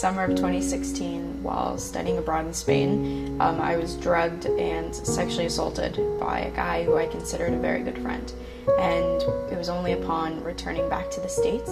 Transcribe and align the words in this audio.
In 0.00 0.04
the 0.04 0.12
summer 0.12 0.24
of 0.24 0.30
2016, 0.30 1.42
while 1.42 1.76
studying 1.76 2.16
abroad 2.16 2.46
in 2.46 2.54
Spain, 2.54 3.36
um, 3.38 3.60
I 3.60 3.76
was 3.76 3.96
drugged 3.96 4.46
and 4.46 4.94
sexually 4.94 5.44
assaulted 5.44 5.92
by 6.18 6.36
a 6.40 6.50
guy 6.62 6.84
who 6.84 6.96
I 6.96 7.06
considered 7.16 7.52
a 7.52 7.58
very 7.58 7.82
good 7.82 7.98
friend. 7.98 8.32
And 8.78 9.18
it 9.52 9.58
was 9.58 9.68
only 9.68 9.92
upon 9.92 10.42
returning 10.42 10.88
back 10.88 11.10
to 11.10 11.20
the 11.20 11.28
States 11.28 11.70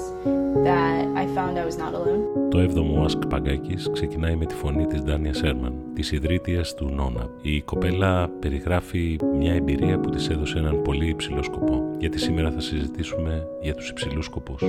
that 0.68 1.04
I 1.22 1.24
found 1.36 1.58
I 1.58 1.64
was 1.64 1.78
not 1.78 1.94
alone. 1.94 2.50
Το 2.50 2.58
7ο 2.58 3.04
Ask 3.04 3.28
Παγκάκης 3.28 3.90
ξεκινάει 3.92 4.36
με 4.36 4.46
τη 4.46 4.54
φωνή 4.54 4.86
της 4.86 5.02
Ντάνια 5.02 5.34
Σέρμαν, 5.34 5.74
της 5.94 6.12
ιδρύτειας 6.12 6.74
του 6.74 6.88
Νόνα. 6.94 7.30
Η 7.42 7.62
κοπέλα 7.62 8.28
περιγράφει 8.28 9.18
μια 9.38 9.54
εμπειρία 9.54 9.98
που 9.98 10.10
της 10.10 10.28
έδωσε 10.28 10.58
έναν 10.58 10.82
πολύ 10.82 11.08
υψηλό 11.08 11.42
σκοπό. 11.42 11.94
Γιατί 11.98 12.18
σήμερα 12.18 12.50
θα 12.50 12.60
συζητήσουμε 12.60 13.46
για 13.60 13.74
τους 13.74 13.88
υψηλούς 13.88 14.24
σκοπούς. 14.24 14.62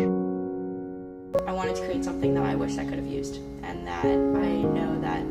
I 1.47 1.53
wanted 1.53 1.75
to 1.77 1.83
create 1.87 2.05
something 2.05 2.33
that 2.35 2.45
I 2.45 2.55
wish 2.55 2.79
I 2.79 2.85
could 2.85 2.99
have 3.03 3.07
used 3.21 3.37
and 3.63 3.87
that 3.87 4.05
I 4.05 4.51
know 4.77 4.91
that 5.01 5.23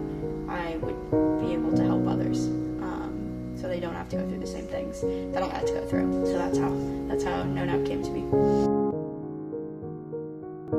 I 0.50 0.78
would 0.84 1.00
be 1.42 1.54
able 1.58 1.72
to 1.80 1.84
help 1.92 2.04
others 2.08 2.40
um, 2.88 3.12
so 3.60 3.64
they 3.68 3.80
don't 3.80 3.96
have 4.02 4.10
to 4.10 4.18
go 4.18 4.24
through 4.28 4.40
the 4.48 4.54
same 4.58 4.68
things 4.76 5.02
that 5.34 5.42
I 5.44 5.48
had 5.58 5.66
to 5.68 5.74
go 5.74 5.84
through. 5.90 6.08
So 6.30 6.34
that's 6.38 6.58
how 6.64 6.72
that's 7.10 7.24
how 7.24 7.38
No 7.58 7.64
Nap 7.66 7.82
came 7.90 8.02
to 8.08 8.12
be. 8.18 8.24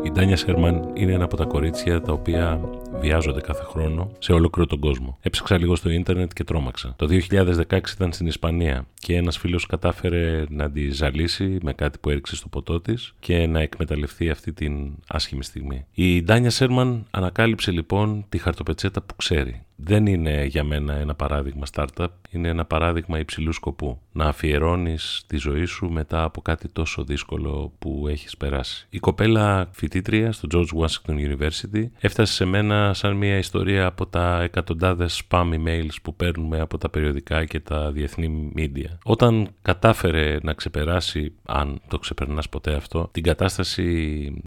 Η 0.03 0.11
Ντάνια 0.11 0.36
Σέρμαν 0.36 0.91
είναι 0.94 1.12
ένα 1.12 1.25
από 1.25 1.36
τα 1.36 1.44
κορίτσια 1.44 2.00
τα 2.00 2.12
οποία 2.12 2.61
βιάζονται 3.00 3.42
κάθε 3.42 3.64
χρόνο 3.64 4.12
σε 4.20 4.32
ολόκληρο 4.32 4.68
τον 4.68 4.80
κόσμο. 4.80 5.18
Έψαξα 5.22 5.58
λίγο 5.58 5.76
στο 5.76 5.90
ίντερνετ 5.90 6.32
και 6.34 6.44
τρόμαξα. 6.44 6.94
Το 6.98 7.08
2016 7.30 7.80
ήταν 7.94 8.14
στην 8.14 8.28
Ισπανία 8.28 8.86
και 8.94 9.16
ένας 9.16 9.38
φίλος 9.38 9.66
κατάφερε 9.66 10.44
να 10.50 10.72
τη 10.72 10.92
ζαλίσει 10.92 11.58
με 11.62 11.73
κάτι 11.73 11.98
που 12.02 12.10
έριξε 12.10 12.36
στο 12.36 12.48
ποτό 12.48 12.82
της 12.82 13.14
και 13.20 13.48
να 13.48 13.60
εκμεταλλευτεί 13.60 14.30
αυτή 14.30 14.54
την 14.54 14.94
άσχημη 15.08 15.44
στιγμή. 15.44 15.86
Η 15.94 16.23
Ντάνια 16.23 16.50
Σέρμαν 16.50 17.06
ανακάλυψε 17.12 17.72
λοιπόν 17.72 18.26
τη 18.30 18.38
χαρτοπετσέτα 18.38 19.02
που 19.02 19.16
ξέρει 19.16 19.64
δεν 19.82 20.06
είναι 20.06 20.45
για 20.45 20.64
μένα 20.64 20.94
ένα 20.94 21.16
παράδειγμα 21.16 21.66
startup, 21.73 22.08
είναι 22.30 22.48
ένα 22.48 22.66
παράδειγμα 22.66 23.20
υψηλού 23.20 23.54
σκοπού. 23.54 24.00
Να 24.12 24.26
αφιερώνεις 24.26 25.23
τη 25.28 25.38
ζωή 25.38 25.66
σου 25.66 25.90
μετά 25.90 26.23
από 26.23 26.42
κάτι 26.42 26.67
τόσο 26.67 27.04
δύσκολο 27.04 27.73
που 27.80 28.06
έχεις 28.10 28.38
περάσει. 28.38 28.88
Η 28.90 29.00
κοπέλα 29.00 29.70
φοιτήτρια 29.72 30.32
στο 30.32 30.48
George 30.54 30.80
Washington 30.80 31.14
University 31.14 31.86
έφτασε 32.00 32.34
σε 32.34 32.45
μένα 32.45 32.78
σαν 32.94 33.16
μια 33.16 33.38
ιστορία 33.38 33.85
από 33.85 34.05
τα 34.05 34.41
εκατοντάδες 34.41 35.22
spam 35.30 35.53
emails 35.53 35.95
που 36.02 36.16
παίρνουμε 36.16 36.59
από 36.59 36.77
τα 36.77 36.89
περιοδικά 36.89 37.45
και 37.45 37.59
τα 37.59 37.92
διεθνή 37.92 38.52
media. 38.58 38.98
Όταν 39.04 39.48
κατάφερε 39.61 40.37
να 40.42 40.54
ξεπεράσει, 40.54 41.33
αν 41.45 41.81
το 41.87 41.99
ξεπερνάς 41.99 42.49
ποτέ 42.49 42.73
αυτό, 42.73 43.09
την 43.11 43.23
κατάσταση 43.23 43.87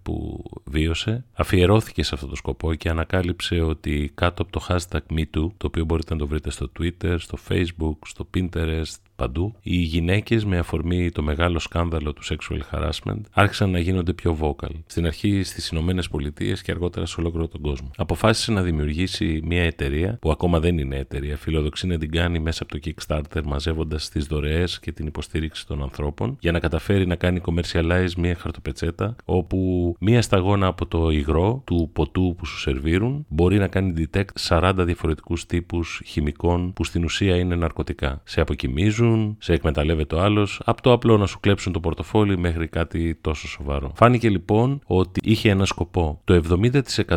που 0.03 0.45
βίωσε, 0.65 1.25
αφιερώθηκε 1.33 2.03
σε 2.03 2.15
αυτό 2.15 2.27
το 2.27 2.37
σκοπό 2.37 2.75
και 2.75 2.89
ανακάλυψε 2.89 3.61
ότι 3.61 4.11
κάτω 4.15 4.43
από 4.43 4.53
το 4.53 4.67
hashtag 4.69 5.27
το 5.31 5.67
οποίο 5.67 5.85
μπορείτε 5.85 6.13
να 6.13 6.19
το 6.19 6.27
βρείτε 6.27 6.51
στο 6.51 6.71
Twitter, 6.79 7.15
στο 7.19 7.39
Facebook, 7.49 7.97
στο 8.07 8.29
Pinterest, 8.35 8.97
παντού, 9.23 9.55
οι 9.63 9.77
γυναίκες 9.77 10.45
με 10.45 10.59
αφορμή 10.59 11.11
το 11.11 11.23
μεγάλο 11.23 11.59
σκάνδαλο 11.59 12.13
του 12.13 12.23
sexual 12.25 12.61
harassment 12.71 13.21
άρχισαν 13.33 13.71
να 13.71 13.79
γίνονται 13.79 14.13
πιο 14.13 14.37
vocal. 14.41 14.71
Στην 14.87 15.07
αρχή 15.07 15.43
στις 15.43 15.69
Ηνωμένες 15.69 16.09
Πολιτείες 16.09 16.63
και 16.63 16.71
αργότερα 16.71 17.07
σε 17.07 17.17
ολόκληρο 17.19 17.49
τον 17.49 17.61
κόσμο. 17.61 17.91
Αποφάσισε 17.97 18.53
να 18.53 18.63
δημιουργήσει 18.63 19.41
μια 19.45 19.63
εταιρεία 19.63 20.19
που 20.21 20.31
ακόμα 20.31 20.61
δεν 20.61 20.79
είναι 20.79 20.97
εταιρεία, 20.97 21.37
φιλοδοξεί 21.37 21.87
να 21.87 21.99
την 21.99 22.11
κάνει 22.11 22.39
μέσα 22.39 22.63
από 22.63 22.79
το 22.79 22.81
Kickstarter 22.85 23.43
μαζεύοντας 23.45 24.09
τις 24.09 24.27
δωρεές 24.27 24.81
και 24.81 24.93
την 24.93 25.07
υποστήριξη 25.07 25.67
των 25.67 25.83
ανθρώπων 25.83 26.37
για 26.41 26.53
να 26.53 26.59
καταφέρει 26.59 27.07
να 27.07 27.15
κάνει 27.15 27.41
commercialize 27.45 28.13
μια 28.17 28.35
χαρτοπετσέτα 28.35 29.17
όπου 29.25 29.95
μια 30.01 30.23
σταγόνα 30.23 30.67
από 30.67 30.87
το 30.87 31.11
υγρό 31.11 31.63
του 31.67 31.91
ποτού 31.93 32.35
που 32.39 32.47
σου 32.47 32.59
σερβίρουν 32.59 33.27
μπορεί 33.29 33.59
να 33.59 33.67
κάνει 33.67 33.93
detect 33.97 34.49
40 34.49 34.73
διαφορετικούς 34.79 35.47
τύπους 35.47 36.03
χημικών 36.05 36.73
που 36.73 36.85
στην 36.85 37.05
ουσία 37.05 37.37
είναι 37.37 37.55
ναρκωτικά. 37.55 38.21
Σε 38.25 38.41
αποκοιμίζουν 38.41 39.12
σε 39.39 39.53
εκμεταλλεύεται 39.53 40.15
ο 40.15 40.21
άλλος, 40.21 40.61
από 40.65 40.83
το 40.83 40.93
απλό 40.93 41.17
να 41.17 41.27
σου 41.27 41.41
κλέψουν 41.41 41.73
το 41.73 41.81
πορτοφόλι 41.81 42.39
μέχρι 42.39 42.69
κάτι 42.69 43.19
τόσο 43.21 43.49
σοβαρό. 43.49 43.93
Φάνηκε 43.95 44.29
λοιπόν 44.29 44.81
ότι 44.87 45.21
είχε 45.25 45.51
ένα 45.51 45.65
σκοπό. 45.65 46.21
Το 46.25 46.43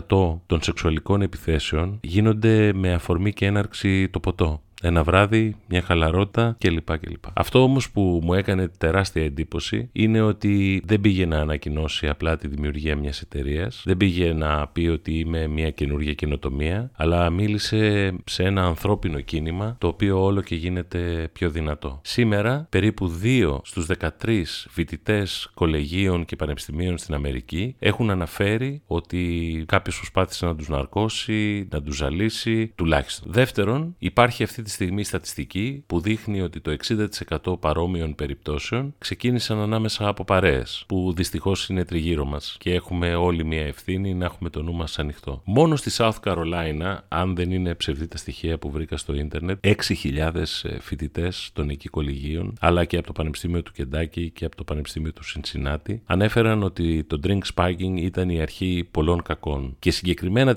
70% 0.09 0.39
των 0.45 0.61
σεξουαλικών 0.61 1.22
επιθέσεων 1.22 2.00
γίνονται 2.01 2.72
με 2.73 2.94
αφορμή 2.94 3.34
και 3.34 3.45
έναρξη 3.45 4.09
το 4.09 4.19
ποτό 4.19 4.61
ένα 4.81 5.03
βράδυ, 5.03 5.56
μια 5.68 5.81
χαλαρότητα 5.81 6.56
κλπ. 6.59 6.97
κλπ. 6.97 7.24
Αυτό 7.34 7.63
όμως 7.63 7.91
που 7.91 8.19
μου 8.24 8.34
έκανε 8.34 8.68
τεράστια 8.68 9.24
εντύπωση 9.24 9.90
είναι 9.91 10.22
ότι 10.22 10.81
δεν 10.86 11.02
πήγε 11.02 11.25
να 11.25 11.40
ανακοινώσει 11.40 12.08
απλά 12.08 12.38
τη 12.38 12.47
δημιουργία 12.47 12.96
μιας 12.96 13.22
εταιρείας, 13.22 13.81
δεν 13.85 13.97
πήγε 13.97 14.34
να 14.34 14.68
πει 14.68 14.88
ότι 14.88 15.19
είμαι 15.19 15.47
μια 15.47 15.72
καινούργια 15.72 16.14
καινοτομία, 16.14 16.91
αλλά 16.96 17.30
μίλησε 17.30 18.14
σε 18.25 18.44
ένα 18.44 18.66
ανθρώπινο 18.66 19.19
κίνημα 19.19 19.75
το 19.80 19.88
οποίο 19.88 20.24
όλο 20.24 20.41
και 20.41 20.56
γίνεται 20.56 21.30
πιο 21.34 21.50
δυνατό. 21.50 22.00
Σήμερα, 22.03 22.68
περίπου 22.69 23.19
2 23.24 23.59
στους 23.64 23.85
13 23.85 24.68
φοιτητές 24.69 25.52
κολεγίων 25.53 26.25
και 26.25 26.35
πανεπιστημίων 26.35 26.97
στην 26.97 27.14
Αμερική 27.14 27.75
έχουν 27.80 28.09
αναφέρει 28.09 28.81
ότι 28.85 29.64
κάποιος 29.68 29.97
προσπάθησε 29.97 30.46
να 30.46 30.56
τους 30.56 30.68
ναρκώσει, 30.68 31.68
να 31.72 31.81
τους 31.81 31.96
ζαλίσει, 31.96 32.72
τουλάχιστον. 32.75 33.31
Δεύτερον, 33.31 33.96
υπάρχει 33.97 34.44
αυτή 34.44 34.62
τη 34.66 34.72
στιγμή 34.72 35.03
στατιστική 35.03 35.84
που 35.88 36.00
δείχνει 36.00 36.42
ότι 36.42 36.59
το 36.59 36.76
60% 37.46 37.59
παρόμοιων 37.59 38.16
περιπτώσεων 38.16 38.94
ξεκίνησαν 38.98 39.59
ανάμεσα 39.59 40.08
από 40.08 40.24
παρέες, 40.24 40.84
που 40.88 41.14
δυστυχώς 41.16 41.70
είναι 41.70 41.86
τριγύρω 41.86 42.26
μας 42.26 42.56
και 42.59 42.74
έχουμε 42.74 43.16
όλοι 43.16 43.46
μια 43.46 43.66
ευθύνη 43.66 44.14
να 44.14 44.26
έχουμε 44.26 44.50
το 44.50 44.62
νου 44.62 44.74
μας 44.74 45.00
ανοιχτό. 45.00 45.42
Μόνο 45.46 45.76
στη 45.76 45.92
South 45.98 46.20
Carolina, 46.24 46.98
αν 47.08 47.36
δεν 47.36 47.52
είναι 47.52 47.76
ψευδή 47.76 48.08
τα 48.08 48.18
στοιχεία 48.18 48.58
που 48.58 48.72
βρήκα 48.72 48.98
στο 48.98 49.14
ίντερνετ, 49.14 49.66
6.000 49.66 50.36
ε, 50.64 50.80
φοιτητές 50.80 51.50
των 51.53 51.70
εκεί 51.70 51.90
κολυγίων, 51.90 52.53
αλλά 52.59 52.86
και 52.86 52.97
από 52.97 53.08
το 53.08 53.14
Πανεπιστήμιο 53.14 53.64
του 53.64 53.72
Κεντάκη 53.72 54.30
και 54.30 54.46
από 54.46 54.56
το 54.56 54.64
Πανεπιστήμιο 54.64 55.14
του 55.14 55.24
Σινσινάτη, 55.24 56.02
ανέφεραν 56.06 56.64
ότι 56.64 57.03
το 57.03 57.20
drink 57.24 57.42
spiking 57.56 57.96
ήταν 57.96 58.30
η 58.30 58.42
αρχή 58.42 58.88
πολλών 58.92 59.22
κακών. 59.22 59.76
Και 59.80 59.92
συγκεκριμένα 59.92 60.56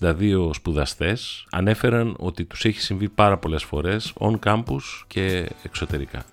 462 0.00 0.50
σπουδαστές 0.52 1.46
ανέφεραν 1.50 2.14
ότι 2.18 2.44
τους 2.44 2.64
έχει 2.64 2.80
συμβεί 2.80 3.08
πάρα 3.08 3.37
πολλές 3.38 3.64
φορές 3.64 4.12
on 4.20 4.38
campus 4.44 5.04
και 5.06 5.48
εξωτερικά. 5.62 6.24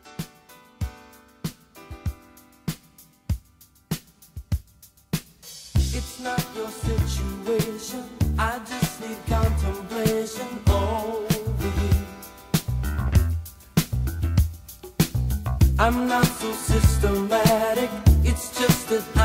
I'm 15.77 16.07
not 16.07 16.25
so 16.25 16.51
systematic, 16.53 17.89
it's 18.23 18.57
just 18.59 18.89
that 18.89 19.03
I'm 19.17 19.24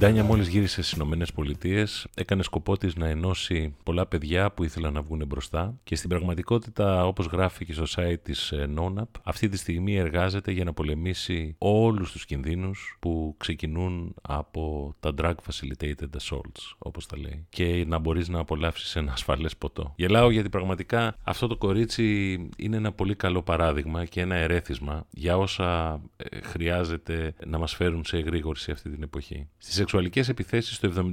Ντάνια 0.00 0.24
μόλις 0.24 0.48
γύρισες 0.48 0.86
στις 0.86 0.96
Ηνωμένες 0.96 1.32
Πολιτείες, 1.32 2.06
έκανε 2.14 2.42
σκοπό 2.42 2.76
της 2.76 2.94
να 2.94 3.08
ενώσει 3.08 3.74
πολλά 3.82 4.06
παιδιά 4.06 4.52
που 4.52 4.64
ήθελαν 4.64 4.92
να 4.92 5.02
βγουν 5.02 5.22
μπροστά. 5.26 5.78
Και 5.84 5.96
στην 5.96 6.08
πραγματικότητα 6.08 7.06
όπως 7.06 7.26
γράφει 7.26 7.64
και 7.64 7.72
στο 7.72 7.84
site 7.96 8.16
της 8.22 8.52
ε, 8.52 8.70
NONAP 8.78 9.04
αυτή 9.22 9.48
τη 9.48 9.56
στιγμή 9.56 9.96
εργάζεται 9.96 10.50
για 10.52 10.64
να 10.64 10.72
πολεμήσει 10.72 11.54
όλους 11.58 12.12
τους 12.12 12.24
κινδύνους 12.24 12.96
που 13.00 13.34
ξεκινούν 13.38 14.14
από 14.22 14.94
τα 15.00 15.14
drug 15.18 15.34
facilitated 15.50 16.10
assaults 16.20 16.74
όπως 16.78 17.06
τα 17.06 17.18
λέει. 17.18 17.46
Και 17.48 17.84
να 17.86 17.98
μπορείς 17.98 18.28
να 18.28 18.38
απολαύσεις 18.38 18.96
ένα 18.96 19.12
ασφαλές 19.12 19.56
ποτό. 19.56 19.92
Γελάω 19.96 20.30
γιατί 20.30 20.48
πραγματικά 20.48 21.16
αυτό 21.22 21.46
το 21.46 21.56
κορίτσι 21.56 22.34
είναι 22.56 22.76
ένα 22.76 22.92
πολύ 22.92 23.14
καλό 23.14 23.42
παράδειγμα 23.42 24.04
και 24.04 24.20
ένα 24.20 24.34
ερέθισμα 24.34 25.06
για 25.10 25.36
όσα 25.36 26.00
ε, 26.16 26.40
χρειάζεται 26.40 27.34
να 27.46 27.58
μας 27.58 27.74
φέρουν 27.74 28.04
σε 28.04 28.16
εγρήγορση 28.16 28.70
αυτή 28.70 28.90
την 28.90 29.02
εποχή 29.02 29.48
σεξουαλικές 29.90 30.28
επιθέσεις 30.28 30.78
το 30.78 31.10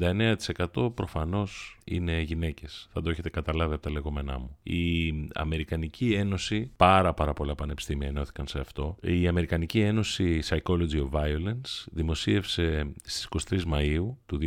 79% 0.77 0.93
προφανώς 0.93 1.76
είναι 1.87 2.21
γυναίκες. 2.21 2.89
Θα 2.93 3.01
το 3.01 3.09
έχετε 3.09 3.29
καταλάβει 3.29 3.73
από 3.73 3.83
τα 3.83 3.91
λεγόμενά 3.91 4.39
μου. 4.39 4.57
Η 4.63 5.13
Αμερικανική 5.33 6.13
Ένωση, 6.13 6.71
πάρα 6.75 7.13
πάρα 7.13 7.33
πολλά 7.33 7.55
πανεπιστήμια 7.55 8.07
ενώθηκαν 8.07 8.47
σε 8.47 8.59
αυτό. 8.59 8.97
Η 9.01 9.27
Αμερικανική 9.27 9.79
Ένωση 9.79 10.39
Psychology 10.49 11.01
of 11.01 11.09
Violence 11.11 11.85
δημοσίευσε 11.91 12.93
στις 13.03 13.27
23 13.49 13.59
Μαΐου 13.73 14.15
του 14.25 14.39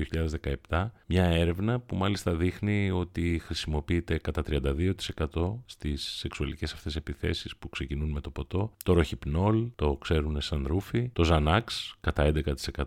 2017 0.68 0.90
μια 1.06 1.24
έρευνα 1.24 1.80
που 1.80 1.96
μάλιστα 1.96 2.34
δείχνει 2.34 2.90
ότι 2.90 3.40
χρησιμοποιείται 3.44 4.18
κατά 4.18 4.42
32% 4.48 5.54
στις 5.66 6.02
σεξουαλικές 6.02 6.72
αυτές 6.72 6.96
επιθέσεις 6.96 7.56
που 7.56 7.68
ξεκινούν 7.68 8.10
με 8.10 8.20
το 8.20 8.30
ποτό, 8.30 8.72
το 8.84 8.92
ροχυπνόλ, 8.92 9.66
το 9.76 9.96
ξέρουν 10.00 10.40
σαν 10.40 10.64
ρούφι, 10.66 11.10
το 11.12 11.24
ζανάξ 11.24 11.94
κατά 12.00 12.32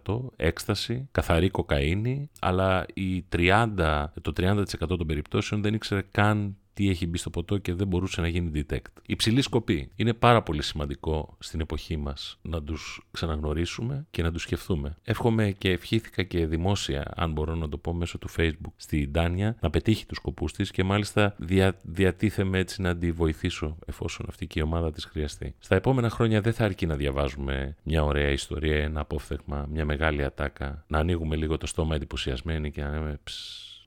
11%, 0.06 0.20
έκσταση, 0.36 1.08
καθαρή 1.12 1.50
κοκαίνη, 1.50 2.30
αλλά 2.40 2.86
η 2.94 3.26
30, 3.30 4.06
το 4.22 4.34
30% 4.44 4.64
των 4.88 5.08
περιπτώσεων 5.08 5.62
δεν 5.62 5.74
ήξερε 5.74 6.02
καν 6.12 6.58
τι 6.74 6.90
έχει 6.90 7.08
μπει 7.08 7.18
στο 7.18 7.30
ποτό 7.30 7.58
και 7.58 7.74
δεν 7.74 7.88
μπορούσε 7.88 8.22
να 8.22 8.28
γίνει 8.28 8.52
detect. 8.56 9.02
Υψηλή 9.06 9.42
σκοπή. 9.42 9.92
Είναι 9.96 10.14
πάρα 10.14 10.42
πολύ 10.42 10.64
σημαντικό 10.64 11.38
στην 11.40 11.60
εποχή 11.60 11.98
μας 11.98 12.40
να 12.42 12.64
τους 12.64 13.08
ξαναγνωρίσουμε 13.12 14.06
και 14.12 14.24
να 14.24 14.32
τους 14.32 14.42
σκεφτούμε. 14.42 14.98
Εύχομαι 15.04 15.52
και 15.52 15.70
ευχήθηκα 15.70 16.24
και 16.24 16.46
δημόσια, 16.46 17.14
αν 17.16 17.32
μπορώ 17.32 17.56
να 17.56 17.70
το 17.70 17.78
πω 17.78 17.94
μέσω 17.94 18.18
του 18.18 18.30
Facebook, 18.38 18.74
στη 18.76 19.08
Ντάνια 19.08 19.58
να 19.60 19.70
πετύχει 19.70 20.06
τους 20.06 20.18
σκοπούς 20.18 20.54
της 20.54 20.72
και 20.72 20.84
μάλιστα 20.84 21.36
δια, 21.38 21.78
διατίθεμαι 21.84 22.60
έτσι 22.60 22.82
να 22.82 22.98
τη 22.98 23.12
βοηθήσω 23.12 23.78
εφόσον 23.86 24.26
αυτή 24.30 24.48
και 24.48 24.60
η 24.60 24.62
ομάδα 24.62 24.92
της 24.92 25.06
χρειαστεί. 25.06 25.56
Στα 25.60 25.76
επόμενα 25.76 26.10
χρόνια 26.10 26.42
δεν 26.42 26.54
θα 26.54 26.66
αρκεί 26.66 26.86
να 26.86 26.96
διαβάζουμε 26.96 27.76
μια 27.84 28.04
ωραία 28.04 28.30
ιστορία, 28.30 28.84
ένα 28.84 29.00
απόφθεγμα, 29.00 29.68
μια 29.72 29.86
μεγάλη 29.86 30.24
ατάκα, 30.24 30.84
να 30.88 30.98
ανοίγουμε 31.00 31.36
λίγο 31.36 31.58
το 31.58 31.68
στόμα 31.68 31.96
εντυπωσιασμένοι 31.96 32.72
και 32.72 32.84
να 32.84 32.90
λέμε 32.90 33.20